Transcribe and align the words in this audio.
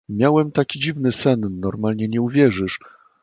Miałem 0.09 0.51
taki 0.51 0.79
dziwny 0.79 1.11
sen, 1.11 1.59
normalnie 1.59 2.07
nie 2.07 2.21
uwierzysz... 2.21 2.79